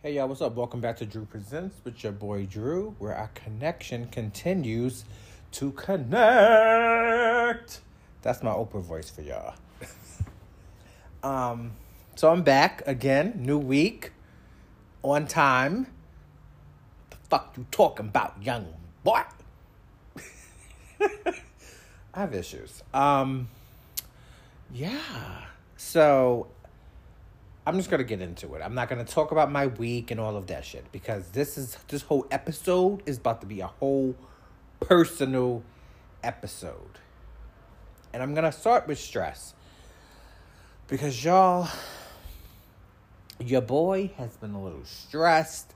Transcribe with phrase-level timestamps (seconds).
[0.00, 0.54] Hey y'all, what's up?
[0.54, 5.04] Welcome back to Drew Presents with your boy Drew, where our connection continues
[5.50, 6.20] to connect.
[8.22, 9.54] That's my Oprah voice for y'all.
[11.24, 11.72] um,
[12.14, 14.12] so I'm back again, new week,
[15.02, 15.88] on time.
[17.10, 18.72] The fuck you talking about, young
[19.02, 19.22] boy?
[21.00, 21.34] I
[22.14, 22.84] have issues.
[22.94, 23.48] Um,
[24.72, 25.46] yeah.
[25.76, 26.46] So
[27.68, 28.62] I'm just gonna get into it.
[28.62, 31.76] I'm not gonna talk about my week and all of that shit because this is
[31.88, 34.16] this whole episode is about to be a whole
[34.80, 35.62] personal
[36.22, 36.98] episode.
[38.10, 39.52] And I'm gonna start with stress.
[40.86, 41.68] Because y'all
[43.38, 45.74] your boy has been a little stressed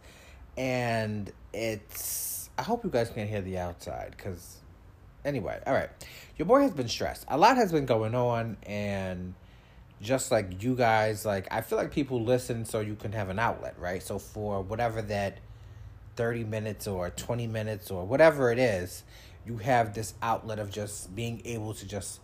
[0.57, 4.57] and it's I hope you guys can hear the outside because
[5.27, 5.91] anyway, all right.
[6.39, 7.27] Your boy has been stressed.
[7.29, 9.35] A lot has been going on and
[10.03, 13.39] just like you guys like i feel like people listen so you can have an
[13.39, 14.03] outlet right?
[14.03, 15.39] So for whatever that
[16.17, 19.05] 30 minutes or 20 minutes or whatever it is
[19.47, 22.21] you have this outlet of just being able to just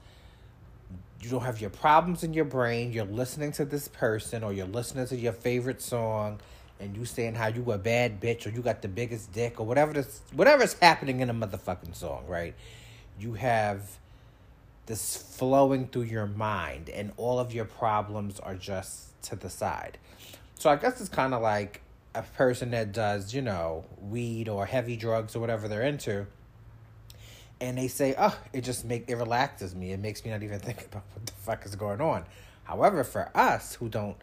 [1.21, 4.67] you don't have your problems in your brain you're listening to this person or you're
[4.67, 6.39] listening to your favorite song
[6.81, 9.67] and you saying how you a bad bitch or you got the biggest dick or
[9.67, 12.55] whatever this whatever's happening in a motherfucking song right?
[13.19, 13.99] You have
[14.89, 19.99] this flowing through your mind and all of your problems are just to the side.
[20.55, 21.83] So I guess it's kind of like
[22.15, 26.27] a person that does, you know, weed or heavy drugs or whatever they're into.
[27.61, 29.93] And they say, "Oh, it just make it relaxes me.
[29.93, 32.25] It makes me not even think about what the fuck is going on."
[32.65, 34.17] However, for us who don't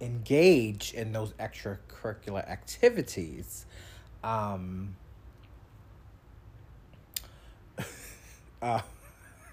[0.00, 3.64] engage in those extracurricular activities,
[4.22, 4.96] um,
[8.62, 8.80] uh,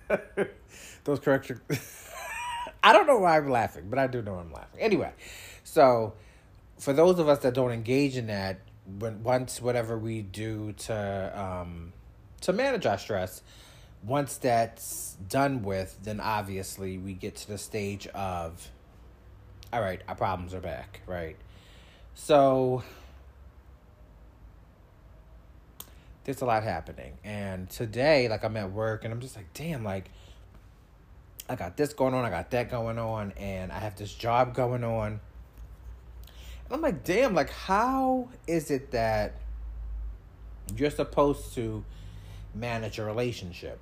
[1.03, 1.61] those correction.
[2.83, 4.79] I don't know why I'm laughing, but I do know I'm laughing.
[4.79, 5.11] Anyway,
[5.63, 6.13] so
[6.77, 8.59] for those of us that don't engage in that,
[8.97, 11.93] when once whatever we do to um,
[12.41, 13.41] to manage our stress,
[14.03, 18.69] once that's done with, then obviously we get to the stage of,
[19.73, 21.35] all right, our problems are back, right?
[22.15, 22.83] So
[26.29, 27.17] there's a lot happening.
[27.23, 30.11] And today, like I'm at work and I'm just like, damn, like
[31.49, 34.53] I got this going on, I got that going on, and I have this job
[34.53, 35.19] going on.
[36.65, 39.41] And I'm like, damn, like how is it that
[40.75, 41.83] you're supposed to
[42.53, 43.79] manage a relationship,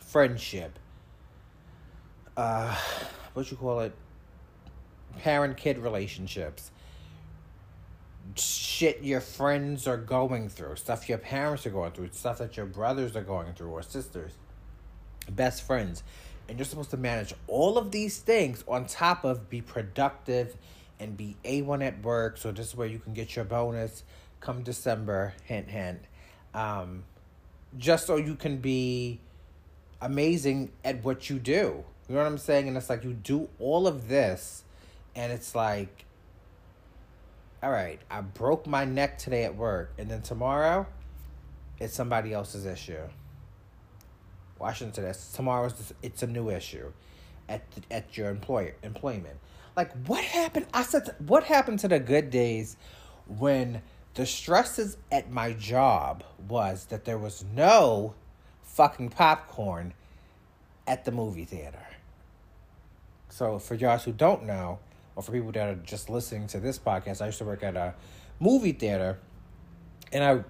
[0.00, 0.78] friendship,
[2.36, 2.76] uh,
[3.32, 3.94] what you call it,
[5.20, 6.72] parent kid relationships,
[8.36, 12.66] shit your friends are going through, stuff your parents are going through, stuff that your
[12.66, 14.32] brothers are going through or sisters,
[15.30, 16.02] best friends.
[16.48, 20.56] And you're supposed to manage all of these things on top of be productive
[20.98, 22.38] and be A1 at work.
[22.38, 24.02] So this is where you can get your bonus
[24.40, 26.00] come December, hint, hint.
[26.54, 27.04] Um,
[27.76, 29.20] just so you can be
[30.00, 31.84] amazing at what you do.
[32.08, 32.68] You know what I'm saying?
[32.68, 34.64] And it's like you do all of this,
[35.14, 36.04] and it's like
[37.62, 40.86] all right, I broke my neck today at work, and then tomorrow,
[41.78, 43.02] it's somebody else's issue.
[44.58, 45.18] Well, I shouldn't say that.
[45.34, 46.92] Tomorrow's it's a new issue,
[47.48, 49.38] at the, at your employer employment.
[49.76, 50.66] Like what happened?
[50.74, 52.76] I said, what happened to the good days
[53.26, 53.82] when
[54.14, 58.14] the stresses at my job was that there was no
[58.62, 59.94] fucking popcorn
[60.86, 61.86] at the movie theater.
[63.28, 64.80] So for y'all who don't know,
[65.18, 67.74] or for people that are just listening to this podcast, I used to work at
[67.74, 67.92] a
[68.38, 69.18] movie theater,
[70.12, 70.44] and I,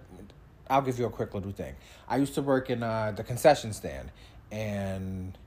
[0.69, 1.75] I'll give you a quick little thing.
[2.07, 4.11] I used to work in uh, the concession stand,
[4.53, 5.39] and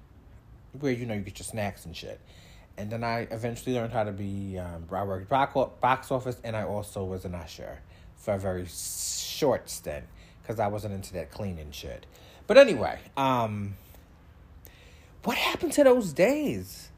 [0.79, 2.19] where you know you get your snacks and shit.
[2.79, 4.57] And then I eventually learned how to be.
[4.57, 7.77] Um, I worked box office, and I also was an usher
[8.15, 10.05] for a very short stint
[10.41, 12.07] because I wasn't into that cleaning shit.
[12.47, 13.75] But anyway, um,
[15.23, 16.90] what happened to those days?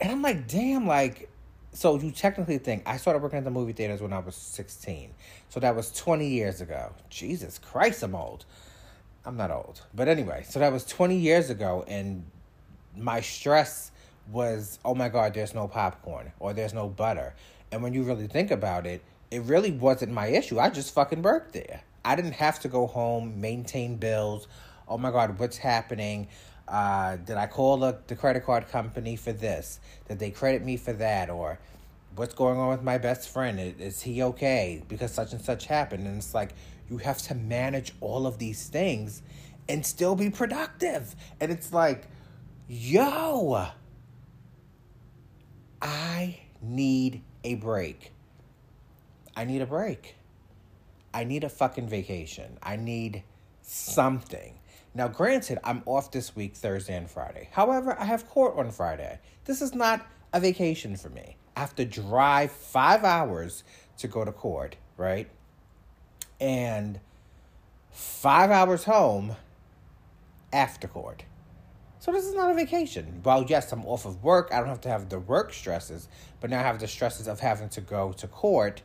[0.00, 1.28] And I'm like, damn, like,
[1.72, 5.10] so you technically think I started working at the movie theaters when I was 16.
[5.48, 6.92] So that was 20 years ago.
[7.10, 8.44] Jesus Christ, I'm old.
[9.24, 9.82] I'm not old.
[9.94, 12.24] But anyway, so that was 20 years ago, and
[12.96, 13.90] my stress
[14.32, 17.34] was, oh my God, there's no popcorn or there's no butter.
[17.70, 20.58] And when you really think about it, it really wasn't my issue.
[20.58, 21.82] I just fucking worked there.
[22.04, 24.48] I didn't have to go home, maintain bills.
[24.88, 26.28] Oh my God, what's happening?
[26.70, 29.80] Uh, did I call the, the credit card company for this?
[30.08, 31.28] Did they credit me for that?
[31.28, 31.58] Or
[32.14, 33.58] what's going on with my best friend?
[33.58, 34.82] Is, is he okay?
[34.88, 36.06] Because such and such happened.
[36.06, 36.54] And it's like
[36.88, 39.22] you have to manage all of these things
[39.68, 41.16] and still be productive.
[41.40, 42.06] And it's like,
[42.68, 43.66] yo,
[45.82, 48.12] I need a break.
[49.36, 50.14] I need a break.
[51.12, 52.58] I need a fucking vacation.
[52.62, 53.24] I need
[53.62, 54.60] something.
[54.92, 57.48] Now, granted, I'm off this week, Thursday and Friday.
[57.52, 59.20] However, I have court on Friday.
[59.44, 61.36] This is not a vacation for me.
[61.56, 63.62] I have to drive five hours
[63.98, 65.28] to go to court, right?
[66.40, 66.98] And
[67.90, 69.36] five hours home
[70.52, 71.24] after court.
[72.00, 73.20] So this is not a vacation.
[73.24, 74.48] Well, yes, I'm off of work.
[74.52, 76.08] I don't have to have the work stresses,
[76.40, 78.82] but now I have the stresses of having to go to court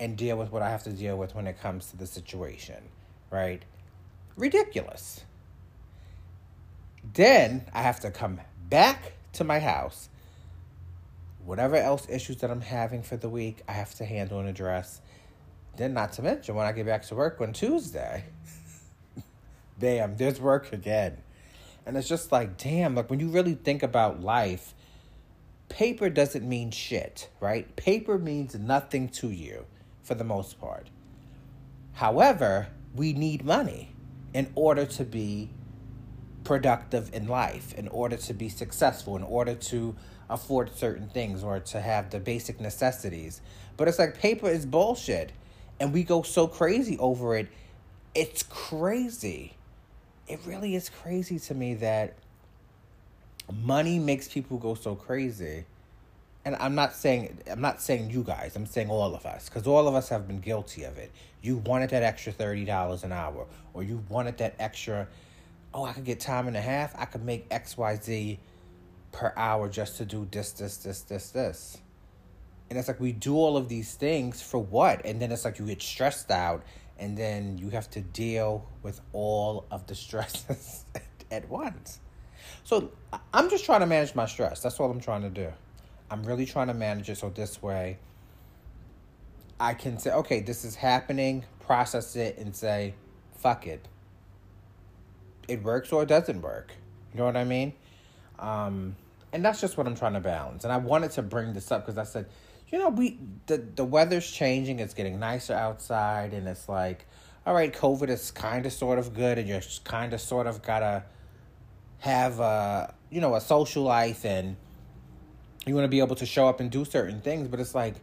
[0.00, 2.82] and deal with what I have to deal with when it comes to the situation,
[3.30, 3.64] right?
[4.36, 5.24] Ridiculous.
[7.14, 10.08] Then I have to come back to my house.
[11.44, 15.00] Whatever else issues that I'm having for the week, I have to handle and address.
[15.76, 18.24] Then, not to mention, when I get back to work on Tuesday,
[19.78, 21.18] bam, there's work again.
[21.86, 24.74] And it's just like, damn, like when you really think about life,
[25.68, 27.74] paper doesn't mean shit, right?
[27.76, 29.64] Paper means nothing to you
[30.02, 30.88] for the most part.
[31.92, 33.94] However, we need money
[34.34, 35.50] in order to be
[36.48, 39.94] productive in life, in order to be successful, in order to
[40.28, 43.40] afford certain things or to have the basic necessities.
[43.76, 45.30] But it's like paper is bullshit.
[45.80, 47.46] And we go so crazy over it.
[48.14, 49.54] It's crazy
[50.28, 52.14] it really is crazy to me that
[53.62, 55.64] money makes people go so crazy.
[56.44, 58.54] And I'm not saying I'm not saying you guys.
[58.54, 61.10] I'm saying all of us cuz all of us have been guilty of it.
[61.42, 65.08] You wanted that extra $30 an hour or you wanted that extra
[65.78, 66.94] oh, I could get time and a half.
[66.98, 68.38] I could make XYZ
[69.12, 71.78] per hour just to do this this this this this.
[72.68, 75.06] And it's like we do all of these things for what?
[75.06, 76.64] And then it's like you get stressed out
[76.98, 80.84] and then you have to deal with all of the stresses
[81.30, 82.00] at once.
[82.64, 82.90] So
[83.32, 84.60] I'm just trying to manage my stress.
[84.60, 85.52] That's all I'm trying to do.
[86.10, 87.98] I'm really trying to manage it so this way
[89.60, 92.94] I can say, okay, this is happening, process it, and say,
[93.36, 93.86] fuck it.
[95.48, 96.72] It works or it doesn't work.
[97.12, 97.72] You know what I mean?
[98.38, 98.96] Um,
[99.32, 100.64] and that's just what I'm trying to balance.
[100.64, 102.26] And I wanted to bring this up because I said,
[102.70, 104.78] you know, we the the weather's changing.
[104.80, 107.06] It's getting nicer outside, and it's like,
[107.46, 110.62] all right, COVID is kind of sort of good, and you're kind of sort of
[110.62, 111.04] gotta
[112.00, 114.56] have a you know a social life, and
[115.66, 117.48] you want to be able to show up and do certain things.
[117.48, 117.94] But it's like,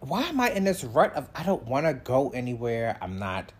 [0.00, 2.96] why am I in this rut of I don't want to go anywhere?
[3.02, 3.52] I'm not.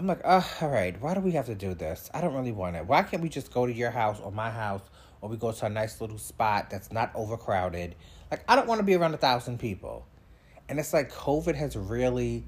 [0.00, 2.08] I'm like, uh, all right, why do we have to do this?
[2.14, 2.86] I don't really want it.
[2.86, 4.80] Why can't we just go to your house or my house
[5.20, 7.96] or we go to a nice little spot that's not overcrowded?
[8.30, 10.06] Like, I don't want to be around a thousand people.
[10.70, 12.44] And it's like COVID has really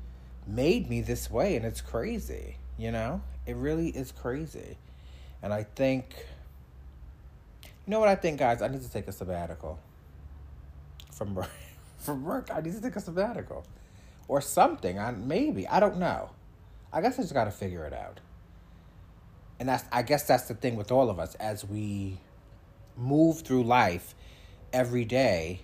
[0.46, 3.20] made me this way, and it's crazy, you know?
[3.44, 4.78] It really is crazy.
[5.42, 6.14] And I think,
[7.64, 8.62] you know what I think, guys?
[8.62, 9.78] I need to take a sabbatical
[11.10, 11.50] from work.
[11.98, 13.66] from work, I need to take a sabbatical
[14.26, 14.98] or something.
[14.98, 16.30] I maybe I don't know.
[16.92, 18.20] I guess I just got to figure it out.
[19.58, 22.18] And that's I guess that's the thing with all of us as we
[22.96, 24.14] move through life
[24.72, 25.60] every day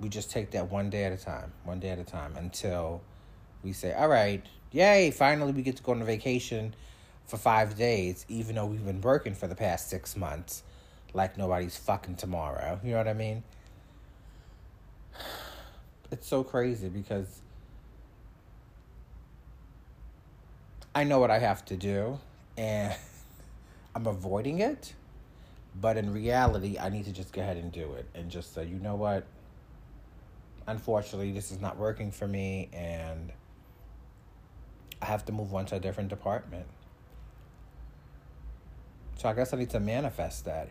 [0.00, 3.02] we just take that one day at a time, one day at a time until
[3.62, 6.74] we say, all right, yay, finally we get to go on a vacation
[7.26, 10.62] for five days, even though we've been working for the past six months
[11.14, 12.78] like nobody's fucking tomorrow.
[12.84, 13.42] You know what I mean?
[16.10, 17.42] It's so crazy because
[20.98, 22.18] I know what I have to do
[22.56, 22.94] and
[23.94, 24.94] I'm avoiding it.
[25.80, 28.66] But in reality, I need to just go ahead and do it and just say,
[28.66, 29.26] you know what?
[30.68, 33.32] unfortunately, this is not working for me, and
[35.02, 36.66] I have to move on to a different department.
[39.16, 40.68] So I guess I need to manifest that.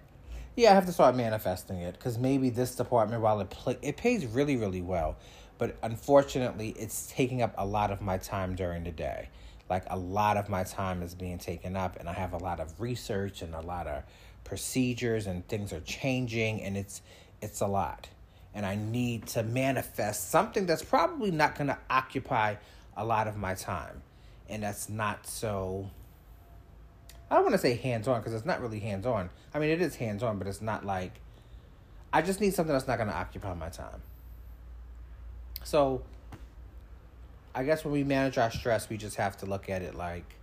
[0.56, 3.98] Yeah, I have to start manifesting it because maybe this department, while it play, it
[3.98, 5.18] pays really, really well,
[5.58, 9.30] but unfortunately, it's taking up a lot of my time during the day.
[9.70, 12.60] Like a lot of my time is being taken up, and I have a lot
[12.60, 14.04] of research and a lot of
[14.44, 17.02] procedures, and things are changing, and it's
[17.42, 18.10] it's a lot
[18.58, 22.56] and I need to manifest something that's probably not going to occupy
[22.96, 24.02] a lot of my time.
[24.50, 25.92] And that's not so.
[27.30, 29.30] I don't want to say hands on because it's not really hands on.
[29.54, 31.22] I mean, it is hands on, but it's not like.
[32.12, 34.02] I just need something that's not going to occupy my time.
[35.64, 36.02] So,
[37.56, 40.36] I guess when we manage our stress, we just have to look at it like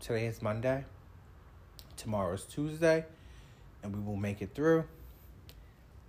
[0.00, 0.84] today is Monday,
[1.96, 3.04] tomorrow is Tuesday,
[3.82, 4.84] and we will make it through.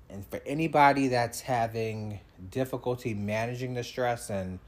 [0.09, 2.19] And for anybody that's having
[2.51, 4.59] difficulty managing the stress and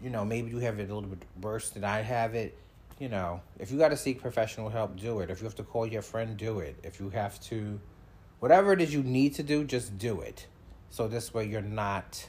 [0.00, 2.56] you know, maybe you have it a little bit worse than I have it,
[2.98, 5.30] you know, if you got to seek professional help, do it.
[5.30, 6.76] If you have to call your friend, do it.
[6.82, 7.80] If you have to
[8.40, 10.46] whatever it is you need to do, just do it.
[10.90, 12.28] So this way you're not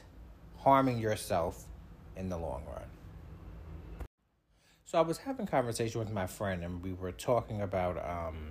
[0.68, 1.64] harming yourself
[2.18, 2.84] in the long run.
[4.84, 8.50] So I was having conversation with my friend, and we were talking about um,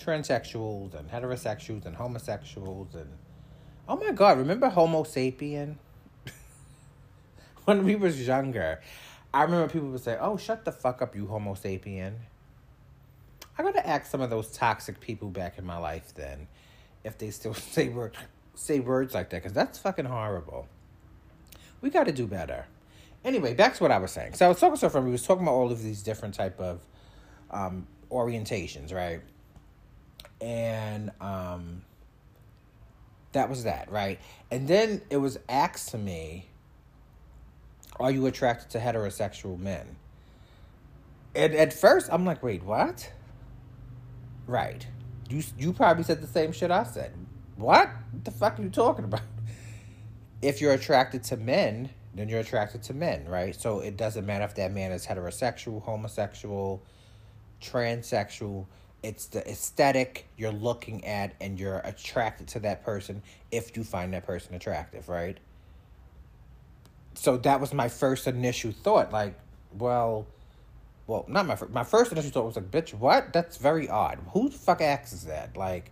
[0.00, 3.08] transsexuals and heterosexuals and homosexuals and
[3.88, 5.76] oh my god, remember Homo sapien?
[7.64, 8.80] when we was younger,
[9.32, 12.14] I remember people would say, "Oh, shut the fuck up, you Homo sapien."
[13.56, 16.48] I gotta ask some of those toxic people back in my life then,
[17.04, 18.16] if they still say word,
[18.58, 20.66] say words like that, because that's fucking horrible.
[21.80, 22.66] We got to do better.
[23.24, 24.34] Anyway, back to what I was saying.
[24.34, 25.06] So I was talking to friend.
[25.06, 26.80] We was talking about all of these different type of
[27.50, 29.20] um, orientations, right?
[30.40, 31.82] And um,
[33.32, 34.20] that was that, right?
[34.50, 36.48] And then it was asked to me,
[37.98, 39.96] "Are you attracted to heterosexual men?"
[41.34, 43.12] And at first, I'm like, "Wait, what?"
[44.46, 44.86] Right.
[45.28, 47.12] You you probably said the same shit I said.
[47.58, 47.90] What?
[48.24, 49.22] The fuck are you talking about?
[50.40, 53.54] If you're attracted to men, then you're attracted to men, right?
[53.54, 56.82] So it doesn't matter if that man is heterosexual, homosexual,
[57.60, 58.66] transsexual.
[59.02, 64.12] It's the aesthetic you're looking at and you're attracted to that person if you find
[64.14, 65.38] that person attractive, right?
[67.14, 69.12] So that was my first initial thought.
[69.12, 69.34] Like,
[69.76, 70.26] well,
[71.08, 71.72] well, not my first.
[71.72, 73.32] My first initial thought was like, bitch, what?
[73.32, 74.20] That's very odd.
[74.32, 75.56] Who the fuck asks that?
[75.56, 75.90] Like,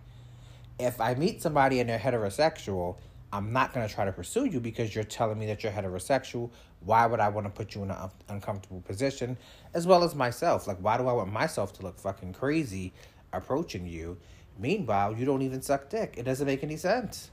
[0.79, 2.97] if I meet somebody and they're heterosexual
[3.31, 6.49] I'm not going to try to pursue you because you're telling me that you're heterosexual.
[6.79, 9.37] Why would I want to put you in an un- uncomfortable position?
[9.73, 10.67] As well as myself.
[10.67, 12.93] Like, why do I want myself to look fucking crazy
[13.33, 14.17] approaching you?
[14.57, 16.15] Meanwhile, you don't even suck dick.
[16.17, 17.29] It doesn't make any sense.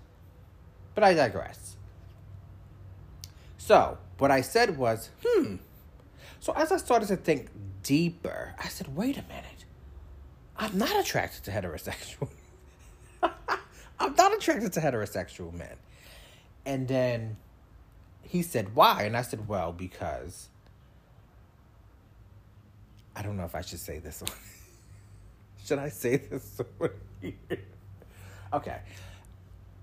[0.95, 1.77] But I digress.
[3.57, 5.57] So, what I said was, hmm.
[6.41, 7.51] So, as I started to think
[7.83, 9.65] deeper, I said, wait a minute.
[10.57, 12.29] I'm not attracted to heterosexual.
[13.99, 15.77] I'm not attracted to heterosexual men.
[16.67, 17.37] And then
[18.23, 19.03] he said, Why?
[19.03, 20.49] And I said, Well, because
[23.15, 24.33] I don't know if I should say this one.
[25.65, 26.91] should I say this one?
[27.21, 27.35] here?
[28.53, 28.79] okay.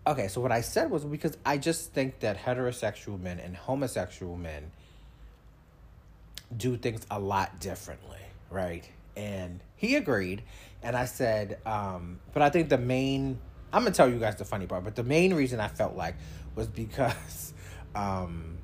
[0.06, 4.36] Okay, so what I said was because I just think that heterosexual men and homosexual
[4.36, 4.72] men
[6.56, 8.89] do things a lot differently, right?
[9.15, 10.41] And he agreed.
[10.82, 13.39] And I said, um, but I think the main
[13.74, 16.16] I'm gonna tell you guys the funny part, but the main reason I felt like
[16.56, 17.54] was because
[17.96, 18.58] um,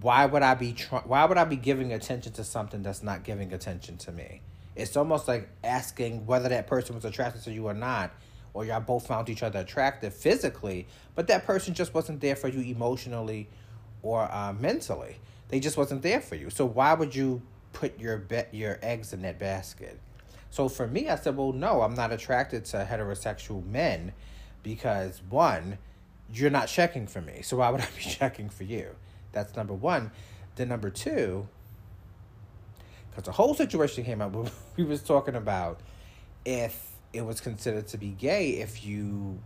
[0.00, 3.24] why would I be try- why would I be giving attention to something that's not
[3.24, 4.42] giving attention to me?
[4.76, 8.10] It's almost like asking whether that person was attracted to you or not,
[8.52, 12.48] or y'all both found each other attractive physically, but that person just wasn't there for
[12.48, 13.48] you emotionally
[14.02, 15.16] or uh, mentally.
[15.48, 16.50] They just wasn't there for you.
[16.50, 19.98] So why would you put your be- your eggs in that basket?
[20.54, 24.12] So for me, I said, well, no, I'm not attracted to heterosexual men
[24.62, 25.78] because one,
[26.32, 27.42] you're not checking for me.
[27.42, 28.94] So why would I be checking for you?
[29.32, 30.12] That's number one.
[30.54, 31.48] Then number two,
[33.10, 34.32] because the whole situation came up,
[34.76, 35.80] we was talking about
[36.44, 39.40] if it was considered to be gay if you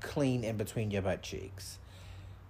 [0.00, 1.78] clean in between your butt cheeks.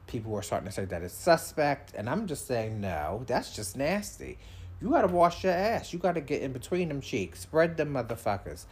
[0.08, 3.76] People were starting to say that is suspect, and I'm just saying no, that's just
[3.76, 4.36] nasty.
[4.84, 5.94] You gotta wash your ass.
[5.94, 7.40] You gotta get in between them cheeks.
[7.40, 8.66] Spread them motherfuckers.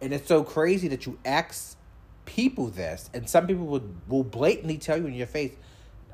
[0.00, 1.76] And it's so crazy that you ask
[2.24, 5.52] people this, and some people will, will blatantly tell you in your face,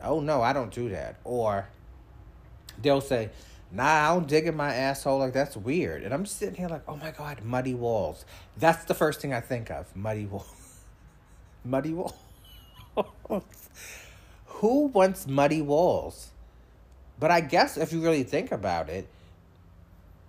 [0.03, 1.21] oh no, I don't do that.
[1.23, 1.69] Or
[2.83, 3.31] they'll say,
[3.71, 5.21] nah, I don't dig in my asshole.
[5.21, 6.03] Like, that's weird.
[6.03, 8.25] And I'm just sitting here like, oh my God, muddy walls.
[8.57, 9.95] That's the first thing I think of.
[9.95, 10.81] Muddy walls.
[11.65, 12.15] muddy walls.
[14.47, 16.33] Who wants muddy walls?
[17.21, 19.07] But I guess if you really think about it,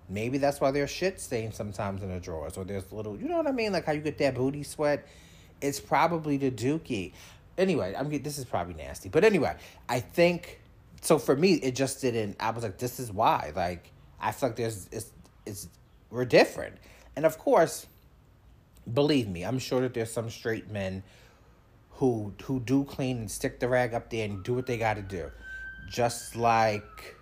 [0.08, 3.38] Maybe that's why there's shit stains sometimes in the drawers, or there's little, you know
[3.38, 3.74] what I mean?
[3.74, 5.08] Like how you get that booty sweat.
[5.62, 7.14] It's probably the dookie.
[7.58, 9.56] Anyway, I'm this is probably nasty, but anyway,
[9.88, 10.60] I think
[11.02, 11.18] so.
[11.18, 12.36] For me, it just didn't.
[12.40, 13.54] I was like, this is why.
[13.56, 15.12] Like I feel like there's it's
[15.46, 15.70] it's
[16.10, 16.76] we're different,
[17.16, 17.88] and of course,
[18.94, 21.02] believe me, I'm sure that there's some straight men
[21.92, 24.96] who who do clean and stick the rag up there and do what they got
[24.96, 25.32] to do,
[25.90, 27.16] just like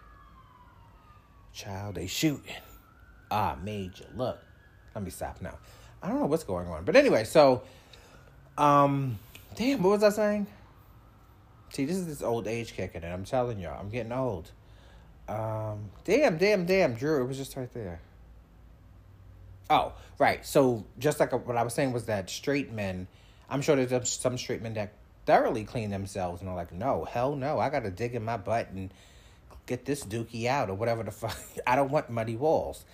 [1.53, 2.55] child they shooting.
[3.33, 4.05] Ah, major.
[4.15, 4.37] Look,
[4.93, 5.57] let me stop now.
[6.03, 7.63] I don't know what's going on, but anyway, so,
[8.59, 9.17] um,
[9.55, 10.45] damn, what was I saying?
[11.69, 13.11] See, this is this old age kicking in.
[13.11, 14.51] I'm telling y'all, I'm getting old.
[15.27, 18.01] Um, damn, damn, damn, Drew, it was just right there.
[19.67, 20.45] Oh, right.
[20.45, 23.07] So, just like what I was saying was that straight men,
[23.49, 24.93] I'm sure there's some straight men that
[25.25, 28.37] thoroughly clean themselves and are like, no, hell no, I got to dig in my
[28.37, 28.93] butt and
[29.65, 31.35] get this dookie out or whatever the fuck.
[31.65, 32.85] I don't want muddy walls.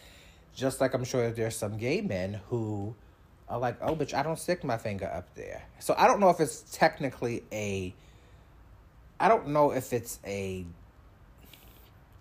[0.56, 2.96] Just like I'm sure there's some gay men who
[3.48, 5.64] are like, oh, bitch, I don't stick my finger up there.
[5.80, 7.94] So I don't know if it's technically a.
[9.20, 10.66] I don't know if it's a.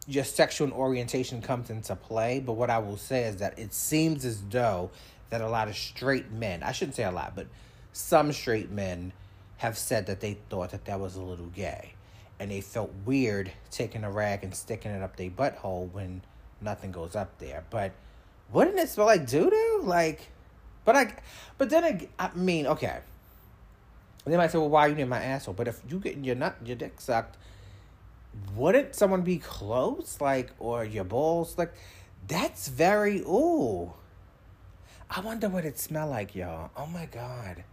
[0.07, 4.25] Your sexual orientation comes into play, but what I will say is that it seems
[4.25, 4.91] as though
[5.31, 7.47] that a lot of straight men, I shouldn't say a lot, but
[7.93, 9.13] some straight men
[9.59, 11.93] have said that they thought that that was a little gay.
[12.41, 16.23] And they felt weird taking a rag and sticking it up their butthole when
[16.61, 17.65] nothing goes up there.
[17.69, 17.93] But
[18.53, 19.81] wouldn't it smell like doo doo?
[19.85, 20.29] Like,
[20.85, 21.15] but I,
[21.59, 23.01] but then I, I mean, okay.
[24.25, 25.55] And They might say, well, why are you in my asshole?
[25.55, 27.37] But if you get your nut, your dick sucked,
[28.55, 30.19] wouldn't someone be close?
[30.21, 31.57] Like, or your balls?
[31.59, 31.73] Like,
[32.27, 33.93] that's very, ooh.
[35.11, 36.71] I wonder what it smell like, y'all.
[36.77, 37.65] Oh my God.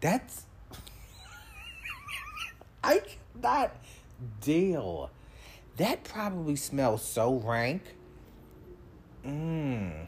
[0.00, 0.44] That's,
[2.84, 3.74] I cannot
[4.40, 5.10] deal.
[5.76, 7.82] That probably smells so rank.
[9.26, 10.06] Mmm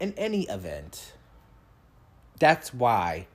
[0.00, 1.12] in any event,
[2.38, 3.26] that's why.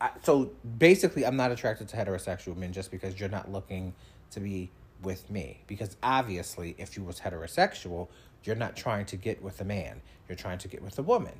[0.00, 3.94] I, so basically, I'm not attracted to heterosexual men just because you're not looking
[4.32, 4.70] to be
[5.02, 5.60] with me.
[5.66, 8.08] Because obviously, if you was heterosexual,
[8.44, 10.00] you're not trying to get with a man.
[10.28, 11.34] You're trying to get with a woman.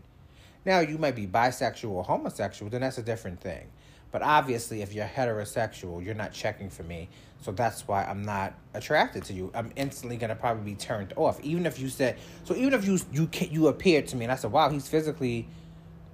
[0.65, 3.69] Now, you might be bisexual or homosexual, then that's a different thing.
[4.13, 7.09] But obviously, if you're heterosexual, you're not checking for me.
[7.41, 9.51] So that's why I'm not attracted to you.
[9.55, 11.41] I'm instantly gonna probably be turned off.
[11.41, 14.37] Even if you said so, even if you you you appeared to me and I
[14.37, 15.49] said, "Wow, he's physically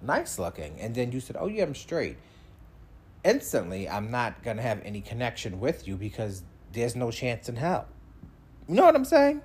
[0.00, 2.16] nice looking," and then you said, "Oh yeah, I'm straight."
[3.24, 7.88] Instantly, I'm not gonna have any connection with you because there's no chance in hell.
[8.68, 9.42] You know what I'm saying?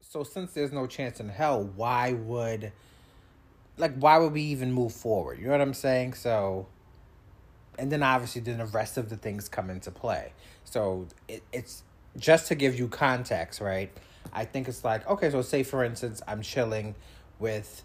[0.00, 2.72] So since there's no chance in hell, why would
[3.76, 5.38] like why would we even move forward?
[5.38, 6.14] You know what I'm saying?
[6.14, 6.66] So
[7.78, 10.32] and then obviously then the rest of the things come into play.
[10.64, 11.84] So it, it's
[12.16, 13.90] just to give you context, right?
[14.32, 16.94] I think it's like okay, so say for instance I'm chilling
[17.38, 17.84] with,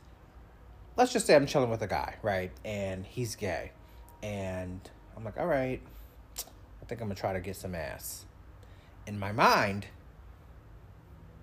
[0.97, 3.71] let's just say I'm chilling with a guy, right, and he's gay,
[4.21, 4.81] and
[5.15, 5.81] I'm like, all right,
[6.37, 8.25] I think I'm gonna try to get some ass.
[9.05, 9.87] In my mind,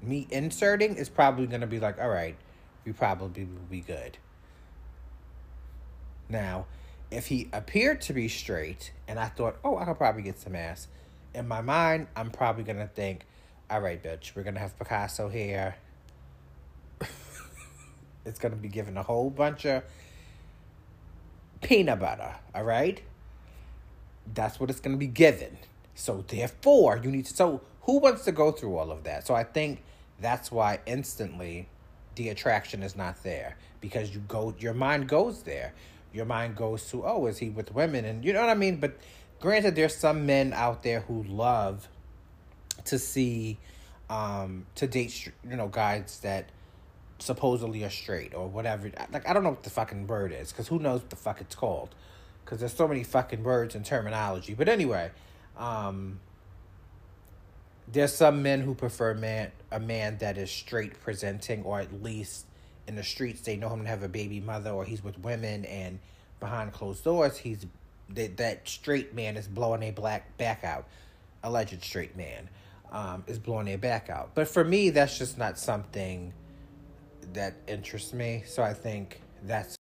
[0.03, 2.37] me inserting is probably gonna be like, all right,
[2.85, 4.19] we probably will be good.
[6.29, 6.67] Now,
[7.11, 10.55] if he appeared to be straight and I thought, oh, I could probably get some
[10.55, 10.89] ass,
[11.35, 13.27] in my mind, I'm probably gonna think,
[13.69, 15.77] all right, bitch, we're gonna have Picasso here.
[18.25, 19.83] it's gonna be given a whole bunch of
[21.63, 23.03] peanut butter, all right?
[24.33, 25.59] That's what it's gonna be given.
[25.95, 27.35] So therefore, you need to.
[27.35, 29.27] So who wants to go through all of that?
[29.27, 29.83] So I think
[30.21, 31.69] that's why instantly
[32.15, 35.73] the attraction is not there because you go, your mind goes there
[36.13, 38.05] your mind goes to, oh, is he with women?
[38.05, 38.77] And you know what I mean?
[38.77, 38.97] But
[39.41, 41.89] granted, there's some men out there who love
[42.87, 43.59] to see,
[44.09, 46.51] um, to date, you know, guys that
[47.19, 48.91] supposedly are straight or whatever.
[49.13, 51.41] Like, I don't know what the fucking word is because who knows what the fuck
[51.41, 51.95] it's called?
[52.45, 54.55] Because there's so many fucking words and terminology.
[54.55, 55.11] But anyway,
[55.57, 56.21] um,
[57.93, 62.47] there's some men who prefer man a man that is straight presenting or at least
[62.87, 65.65] in the streets they know him to have a baby mother or he's with women
[65.65, 65.99] and
[66.41, 67.67] behind closed doors he's
[68.15, 70.87] that that straight man is blowing a black back out.
[71.43, 72.49] Alleged straight man
[72.93, 74.35] um, is blowing their back out.
[74.35, 76.33] But for me that's just not something
[77.33, 78.43] that interests me.
[78.47, 79.77] So i think that's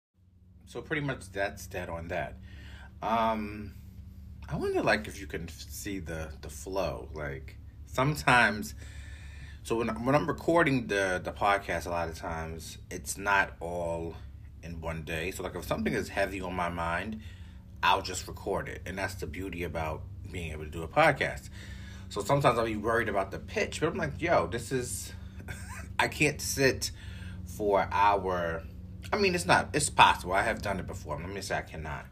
[0.66, 2.36] so pretty much that's that on that.
[3.02, 3.74] Um
[4.48, 7.08] i wonder like if you can see the the flow.
[7.14, 8.74] Like sometimes
[9.62, 14.16] so when when I'm recording the the podcast, a lot of times it's not all
[14.62, 15.30] in one day.
[15.30, 17.20] So like if something is heavy on my mind,
[17.82, 21.50] I'll just record it, and that's the beauty about being able to do a podcast.
[22.08, 25.12] So sometimes I'll be worried about the pitch, but I'm like, yo, this is
[25.98, 26.90] I can't sit
[27.44, 28.62] for hour.
[29.12, 29.70] I mean, it's not.
[29.74, 30.32] It's possible.
[30.32, 31.18] I have done it before.
[31.18, 32.06] Let me say I cannot.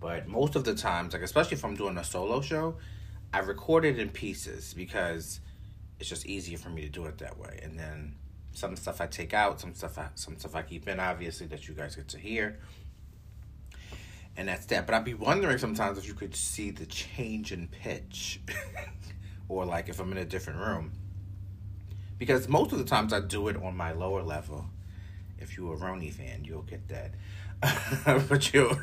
[0.00, 2.76] But most of the times, like especially if I'm doing a solo show,
[3.32, 5.40] I record it in pieces because
[6.02, 7.60] it's just easier for me to do it that way.
[7.62, 8.16] And then
[8.50, 11.68] some stuff I take out, some stuff I, some stuff I keep in, obviously that
[11.68, 12.58] you guys get to hear.
[14.36, 14.84] And that's that.
[14.84, 18.40] But I'd be wondering sometimes if you could see the change in pitch,
[19.48, 20.90] or like if I'm in a different room.
[22.18, 24.66] Because most of the times I do it on my lower level.
[25.38, 27.14] If you're a Roni fan, you'll get that.
[28.28, 28.76] but you,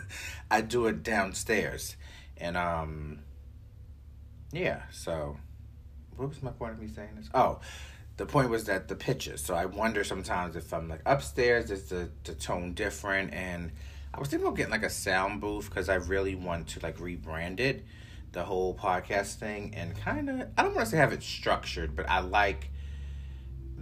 [0.49, 1.97] I do it downstairs,
[2.37, 3.19] and um,
[4.53, 4.83] yeah.
[4.91, 5.35] So
[6.19, 7.29] what was my point of me saying this?
[7.33, 7.59] Oh,
[8.17, 9.41] the point was that the pitches.
[9.41, 13.33] So I wonder sometimes if I'm like upstairs, is the the tone different?
[13.33, 13.71] And
[14.13, 16.97] I was thinking about getting like a sound booth because I really want to like
[16.97, 17.85] rebrand it,
[18.33, 21.95] the whole podcast thing, and kind of I don't want to say have it structured,
[21.95, 22.69] but I like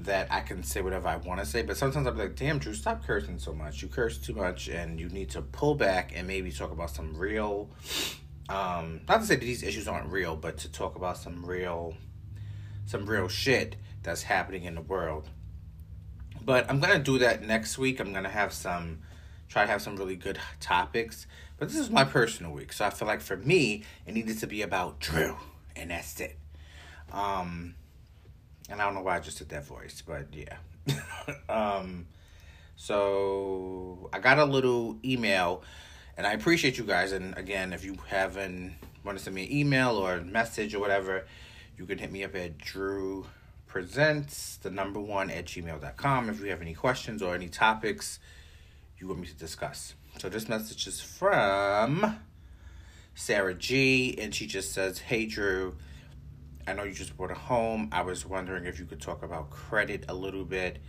[0.04, 1.64] that I can say whatever I want to say.
[1.64, 3.82] But sometimes I'm like, damn, Drew, stop cursing so much.
[3.82, 7.18] You curse too much, and you need to pull back and maybe talk about some
[7.18, 7.70] real.
[8.50, 11.96] Um, not to say that these issues aren't real, but to talk about some real,
[12.88, 15.30] some real shit that's happening in the world.
[16.44, 18.00] But I'm gonna do that next week.
[18.00, 19.00] I'm gonna have some,
[19.50, 21.28] try to have some really good topics.
[21.58, 24.48] But this is my personal week, so I feel like for me, it needed to
[24.48, 25.36] be about Drew,
[25.76, 26.38] and that's it.
[27.12, 27.76] Um,
[28.70, 30.58] and I don't know why I just did that voice, but yeah.
[31.50, 32.08] um,
[32.78, 35.64] so I got a little email,
[36.16, 37.12] and I appreciate you guys.
[37.12, 40.80] And again, if you haven't want to send me an email or a message or
[40.80, 41.26] whatever,
[41.78, 43.28] you can hit me up at Drew
[43.68, 48.20] Presents, the number one at gmail.com if you have any questions or any topics
[48.98, 49.94] you want me to discuss.
[50.18, 52.18] So this message is from
[53.14, 55.76] Sarah G, and she just says, Hey Drew,
[56.66, 57.90] I know you just bought a home.
[57.92, 60.80] I was wondering if you could talk about credit a little bit.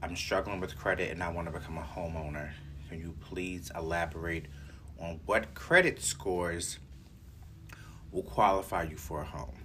[0.00, 2.52] I'm struggling with credit and I want to become a homeowner.
[2.88, 4.46] Can you please elaborate
[5.00, 6.78] on what credit scores
[8.12, 9.63] will qualify you for a home?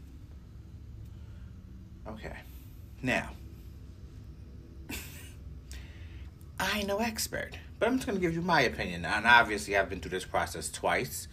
[2.10, 2.36] Okay.
[3.02, 3.30] Now,
[6.60, 9.06] I no expert, but I'm just going to give you my opinion.
[9.06, 11.28] And obviously, I've been through this process twice.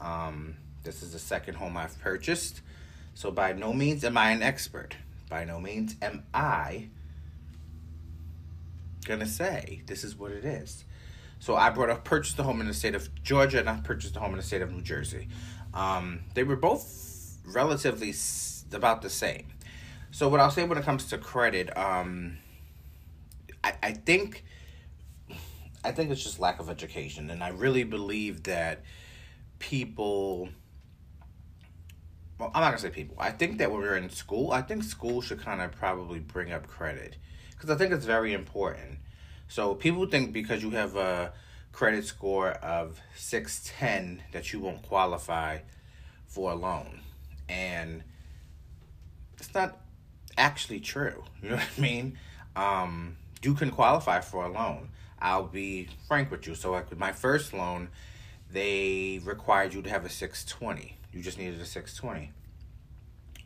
[0.00, 2.60] Um, this is the second home I've purchased.
[3.14, 4.96] So by no means am I an expert.
[5.28, 6.88] By no means am I
[9.04, 10.84] gonna say this is what it is.
[11.40, 14.16] So I brought up purchased a home in the state of Georgia and I purchased
[14.16, 15.28] a home in the state of New Jersey.
[15.74, 18.14] Um, they were both relatively
[18.72, 19.46] about the same.
[20.10, 22.38] So what I'll say when it comes to credit, um,
[23.62, 24.44] I, I think
[25.84, 28.82] I think it's just lack of education, and I really believe that
[29.58, 30.48] people
[32.38, 33.16] well, I'm not gonna say people.
[33.18, 36.52] I think that when we're in school, I think school should kind of probably bring
[36.52, 37.16] up credit
[37.50, 38.98] because I think it's very important.
[39.48, 41.32] So people think because you have a
[41.72, 45.58] credit score of six ten that you won't qualify
[46.26, 47.00] for a loan,
[47.48, 48.04] and
[49.38, 49.80] it's not
[50.38, 51.24] actually true.
[51.42, 52.18] You know what I mean?
[52.56, 54.88] Um, you can qualify for a loan.
[55.20, 56.54] I'll be frank with you.
[56.54, 57.90] So, like with my first loan,
[58.50, 62.32] they required you to have a 620 you just needed a 620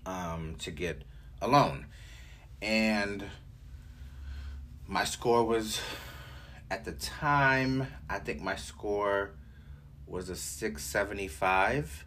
[0.06, 1.02] um, to get
[1.40, 1.86] a loan.
[2.60, 3.24] And
[4.86, 5.80] my score was,
[6.70, 9.30] at the time, I think my score
[10.06, 12.06] was a 675.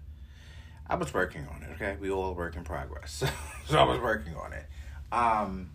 [0.88, 1.98] I was working on it, okay?
[2.00, 3.24] We all work in progress.
[3.66, 4.66] so I was working on it.
[5.12, 5.72] Um,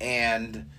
[0.00, 0.70] and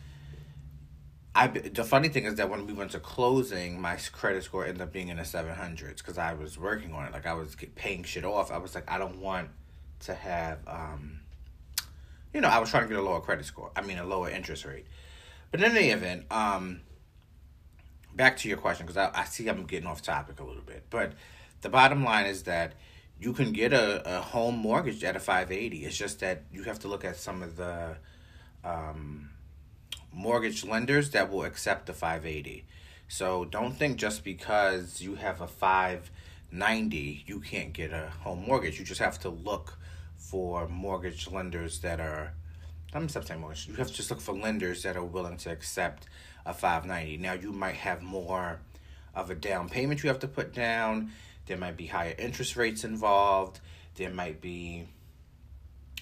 [1.37, 4.81] I the funny thing is that when we went to closing, my credit score ended
[4.81, 7.13] up being in the seven hundreds because I was working on it.
[7.13, 8.51] Like I was paying shit off.
[8.51, 9.49] I was like, I don't want
[9.99, 11.19] to have, um,
[12.33, 13.71] you know, I was trying to get a lower credit score.
[13.75, 14.85] I mean, a lower interest rate.
[15.51, 16.81] But in any event, um,
[18.15, 20.85] back to your question because I, I see I'm getting off topic a little bit.
[20.89, 21.13] But
[21.61, 22.73] the bottom line is that
[23.19, 25.85] you can get a, a home mortgage at a 580.
[25.85, 27.97] It's just that you have to look at some of the
[28.63, 29.29] um,
[30.13, 32.65] mortgage lenders that will accept the 580.
[33.07, 38.79] So don't think just because you have a 590 you can't get a home mortgage.
[38.79, 39.77] You just have to look
[40.15, 42.33] for mortgage lenders that are
[42.93, 43.07] I'm
[43.39, 43.67] mortgage.
[43.67, 46.07] You have to just look for lenders that are willing to accept
[46.45, 47.17] a 590.
[47.17, 48.59] Now you might have more
[49.13, 51.11] of a down payment you have to put down.
[51.47, 53.59] There might be higher interest rates involved.
[53.95, 54.85] There might be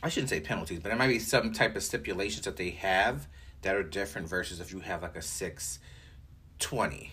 [0.03, 3.27] I shouldn't say penalties, but there might be some type of stipulations that they have
[3.62, 7.12] that are different versus if you have like a 620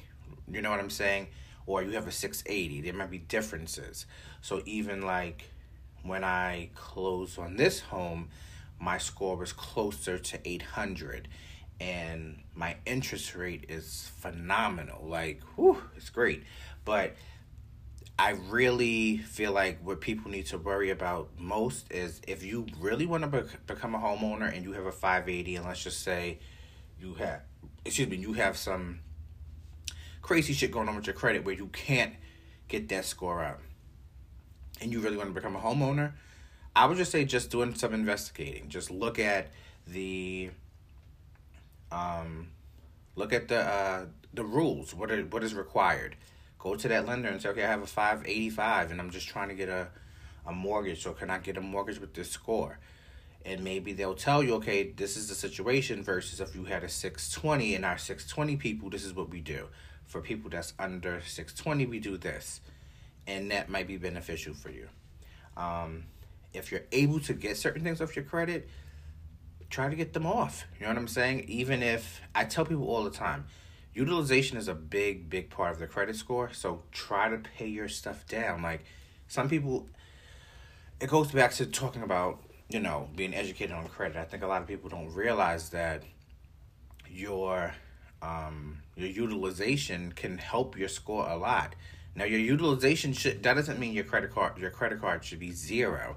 [0.50, 1.28] you know what i'm saying?
[1.66, 4.06] Or you have a 680 there might be differences.
[4.40, 5.50] So even like
[6.02, 8.28] when i closed on this home
[8.80, 11.28] my score was closer to 800
[11.80, 15.06] and my interest rate is phenomenal.
[15.06, 16.44] Like whew, it's great.
[16.84, 17.14] But
[18.22, 23.04] I really feel like what people need to worry about most is if you really
[23.04, 26.38] want to be- become a homeowner and you have a 580 and let's just say
[27.00, 27.40] you have
[27.84, 29.00] excuse me, you have some
[30.20, 32.14] crazy shit going on with your credit where you can't
[32.68, 33.60] get that score up
[34.80, 36.12] and you really want to become a homeowner,
[36.76, 38.68] I would just say just doing some investigating.
[38.68, 39.48] Just look at
[39.88, 40.50] the
[41.90, 42.50] um
[43.16, 46.14] look at the uh the rules, what are what is required
[46.62, 49.48] go to that lender and say, okay, I have a 585 and I'm just trying
[49.48, 49.88] to get a,
[50.46, 51.02] a mortgage.
[51.02, 52.78] So can I get a mortgage with this score?
[53.44, 56.88] And maybe they'll tell you, okay, this is the situation versus if you had a
[56.88, 59.66] 620 and our 620 people, this is what we do.
[60.06, 62.60] For people that's under 620, we do this.
[63.26, 64.88] And that might be beneficial for you.
[65.56, 66.04] Um,
[66.54, 68.68] if you're able to get certain things off your credit,
[69.68, 70.64] try to get them off.
[70.78, 71.46] You know what I'm saying?
[71.48, 73.46] Even if I tell people all the time,
[73.94, 76.52] utilization is a big, big part of the credit score.
[76.52, 78.62] So try to pay your stuff down.
[78.62, 78.84] Like
[79.28, 79.88] some people,
[81.00, 84.16] it goes back to talking about you know being educated on credit.
[84.16, 86.02] I think a lot of people don't realize that
[87.08, 87.74] your
[88.22, 91.74] um, your utilization can help your score a lot.
[92.14, 95.52] Now your utilization should that doesn't mean your credit card your credit card should be
[95.52, 96.16] zero.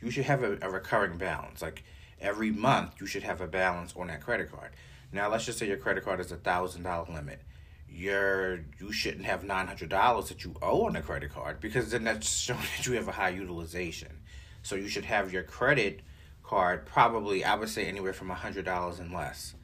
[0.00, 1.62] You should have a, a recurring balance.
[1.62, 1.84] Like
[2.20, 4.70] every month you should have a balance on that credit card.
[5.12, 7.42] Now let's just say your credit card is a thousand dollar limit.
[7.88, 11.90] You're you shouldn't have nine hundred dollars that you owe on the credit card because
[11.90, 14.20] then that's showing that you have a high utilization.
[14.62, 16.00] So you should have your credit
[16.42, 19.54] card probably I would say anywhere from a hundred dollars and less.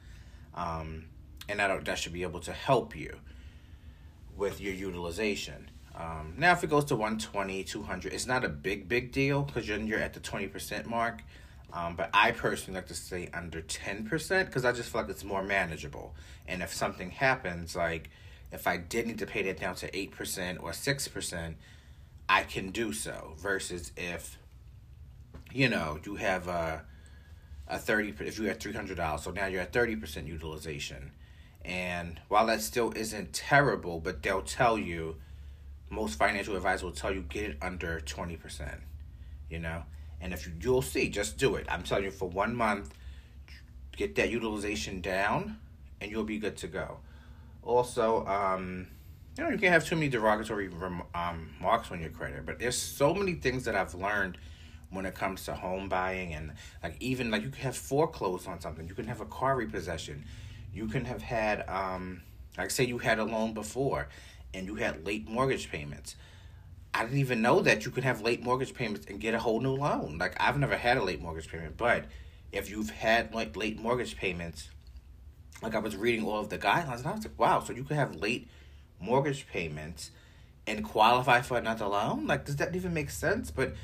[0.54, 1.06] Um,
[1.48, 3.16] and that that should be able to help you
[4.36, 5.70] with your utilization.
[5.98, 9.68] Um, now, if it goes to 120, 200, it's not a big, big deal because
[9.68, 11.22] you're, you're at the 20% mark.
[11.72, 15.24] Um, but I personally like to stay under 10% because I just feel like it's
[15.24, 16.14] more manageable.
[16.46, 18.10] And if something happens, like
[18.52, 21.54] if I did need to pay that down to 8% or 6%,
[22.28, 23.34] I can do so.
[23.38, 24.38] Versus if,
[25.52, 26.84] you know, you have a,
[27.66, 31.12] a 30, if you had $300, so now you're at 30% utilization
[31.68, 35.16] and while that still isn't terrible, but they'll tell you,
[35.90, 38.78] most financial advisors will tell you get it under 20%,
[39.50, 39.82] you know?
[40.20, 41.66] And if you, you'll see, just do it.
[41.68, 42.94] I'm telling you, for one month,
[43.96, 45.58] get that utilization down,
[46.00, 46.98] and you'll be good to go.
[47.62, 48.88] Also, um,
[49.36, 50.70] you know, you can't have too many derogatory
[51.14, 54.38] um, marks on your credit, but there's so many things that I've learned
[54.90, 56.52] when it comes to home buying and
[56.82, 60.24] like even like you can have foreclosed on something, you can have a car repossession
[60.72, 62.22] you can have had, um,
[62.56, 64.08] like say you had a loan before
[64.54, 66.16] and you had late mortgage payments.
[66.94, 69.60] I didn't even know that you could have late mortgage payments and get a whole
[69.60, 70.18] new loan.
[70.18, 72.06] Like I've never had a late mortgage payment, but
[72.50, 74.70] if you've had like late mortgage payments,
[75.62, 77.84] like I was reading all of the guidelines and I was like, wow, so you
[77.84, 78.48] could have late
[79.00, 80.10] mortgage payments
[80.66, 82.26] and qualify for another loan?
[82.26, 83.50] Like does that even make sense?
[83.50, 83.74] But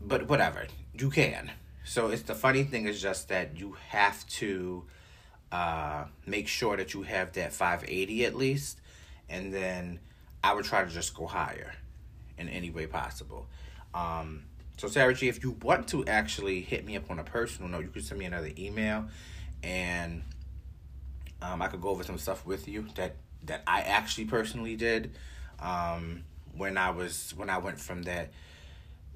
[0.00, 1.50] but whatever, you can.
[1.84, 4.84] So it's the funny thing is just that you have to
[5.50, 8.80] uh, make sure that you have that 580 at least,
[9.28, 10.00] and then
[10.42, 11.74] I would try to just go higher
[12.38, 13.46] in any way possible.
[13.94, 14.44] Um,
[14.76, 17.84] so Sarah G, if you want to actually hit me up on a personal note,
[17.84, 19.06] you can send me another email,
[19.62, 20.22] and
[21.40, 25.12] um, I could go over some stuff with you that that I actually personally did
[25.60, 28.30] um, when I was when I went from that.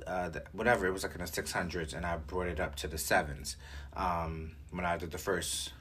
[0.06, 2.88] Uh, the, whatever it was like in the 600s and I brought it up to
[2.88, 3.56] the sevens
[3.94, 5.74] um, when I did the first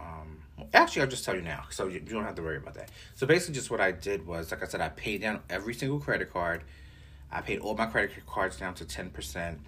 [0.00, 0.38] um,
[0.72, 2.90] actually, I'll just tell you now, so you, you don't have to worry about that.
[3.14, 6.00] So basically, just what I did was, like I said, I paid down every single
[6.00, 6.62] credit card.
[7.30, 9.60] I paid all my credit cards down to ten percent,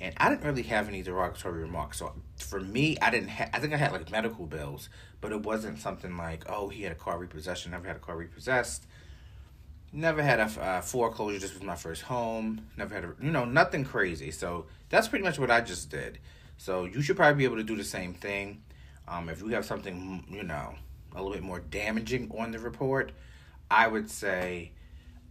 [0.00, 1.98] and I didn't really have any derogatory remarks.
[1.98, 3.28] So for me, I didn't.
[3.28, 3.50] have.
[3.52, 4.88] I think I had like medical bills,
[5.20, 7.72] but it wasn't something like, oh, he had a car repossession.
[7.72, 8.86] Never had a car repossessed.
[9.90, 11.38] Never had a uh, foreclosure.
[11.38, 12.66] This was my first home.
[12.76, 14.30] Never had a, you know, nothing crazy.
[14.30, 16.18] So that's pretty much what I just did.
[16.58, 18.62] So you should probably be able to do the same thing.
[19.08, 20.74] Um, if you have something, you know,
[21.14, 23.12] a little bit more damaging on the report,
[23.70, 24.72] I would say,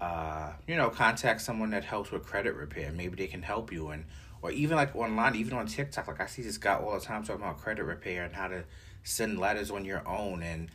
[0.01, 2.91] uh, you know, contact someone that helps with credit repair.
[2.91, 4.05] Maybe they can help you, and
[4.41, 6.07] or even like online, even on TikTok.
[6.07, 8.63] Like I see this guy all the time talking about credit repair and how to
[9.03, 10.69] send letters on your own and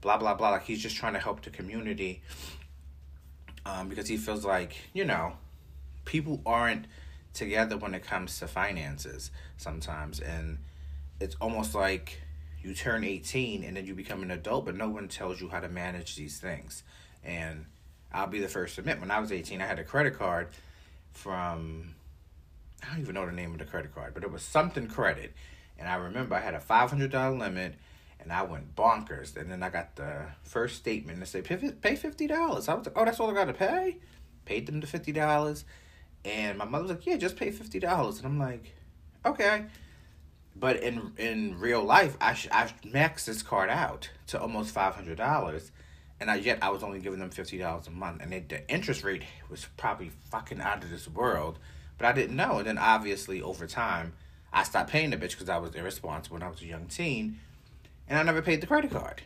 [0.00, 0.50] blah blah blah.
[0.50, 2.22] Like he's just trying to help the community
[3.66, 5.34] um, because he feels like you know
[6.04, 6.86] people aren't
[7.34, 10.58] together when it comes to finances sometimes, and
[11.20, 12.20] it's almost like
[12.62, 15.60] you turn 18 and then you become an adult, but no one tells you how
[15.60, 16.82] to manage these things.
[17.24, 17.66] And
[18.12, 20.48] I'll be the first to admit, when I was 18, I had a credit card
[21.12, 21.94] from,
[22.82, 25.32] I don't even know the name of the credit card, but it was something credit.
[25.78, 27.74] And I remember I had a $500 limit
[28.20, 29.36] and I went bonkers.
[29.36, 32.30] And then I got the first statement that said, pay $50.
[32.30, 33.98] I was like, oh, that's all I got to pay?
[34.44, 35.64] Paid them the $50.
[36.24, 38.18] And my mother was like, yeah, just pay $50.
[38.18, 38.72] And I'm like,
[39.26, 39.64] okay.
[40.62, 44.94] But in in real life, I sh- I maxed this card out to almost five
[44.94, 45.72] hundred dollars,
[46.20, 48.70] and I, yet I was only giving them fifty dollars a month, and it, the
[48.70, 51.58] interest rate was probably fucking out of this world.
[51.98, 54.12] But I didn't know, and then obviously over time,
[54.52, 57.40] I stopped paying the bitch because I was irresponsible when I was a young teen,
[58.06, 59.20] and I never paid the credit card.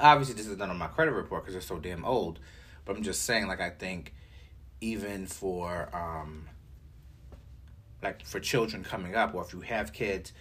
[0.00, 2.40] Obviously, this is done on my credit report because it's so damn old.
[2.84, 4.14] But I'm just saying, like I think,
[4.80, 6.48] even for um,
[8.02, 10.32] like for children coming up or if you have kids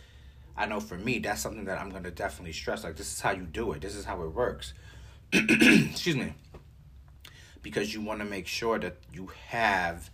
[0.56, 3.22] i know for me that's something that i'm going to definitely stress like this is
[3.22, 4.74] how you do it this is how it works
[5.34, 6.34] excuse me
[7.62, 10.10] because you want to make sure that you have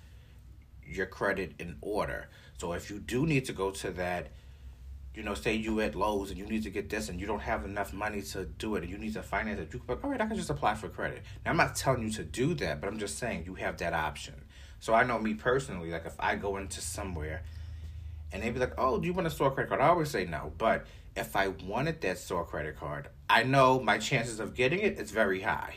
[0.85, 2.27] your credit in order
[2.57, 4.29] so if you do need to go to that
[5.15, 7.41] you know, say you at Lowe's and you need to get this and you don't
[7.41, 10.09] have enough money to do it and you need to finance it, you can all
[10.09, 11.21] right, I can just apply for credit.
[11.45, 13.93] Now I'm not telling you to do that, but I'm just saying you have that
[13.93, 14.33] option.
[14.83, 17.43] So I know me personally, like if I go into somewhere
[18.33, 19.79] and they be like, Oh, do you want a store credit card?
[19.79, 20.51] I always say no.
[20.57, 24.99] But if I wanted that store credit card, I know my chances of getting it
[24.99, 25.75] is very high.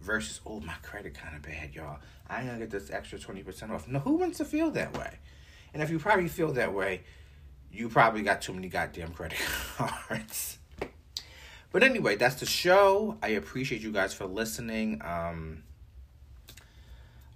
[0.00, 2.00] Versus, oh my credit kinda bad, y'all.
[2.28, 3.86] I ain't gonna get this extra twenty percent off.
[3.86, 5.20] No, who wants to feel that way?
[5.72, 7.02] And if you probably feel that way,
[7.70, 9.38] you probably got too many goddamn credit
[9.76, 10.58] cards.
[11.70, 13.18] But anyway, that's the show.
[13.22, 15.00] I appreciate you guys for listening.
[15.04, 15.62] Um,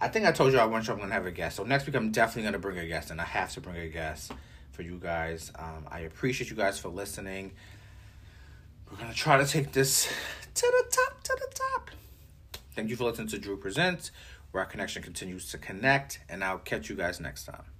[0.02, 1.56] I think I told you I one show I'm gonna have a guest.
[1.56, 3.86] So next week I'm definitely gonna bring a guest, and I have to bring a
[3.86, 4.32] guest
[4.72, 5.52] for you guys.
[5.54, 7.52] Um, I appreciate you guys for listening.
[8.90, 10.08] We're gonna try to take this
[10.54, 11.90] to the top, to the top.
[12.74, 14.10] Thank you for listening to Drew Presents,
[14.50, 17.71] where our connection continues to connect, and I'll catch you guys next time.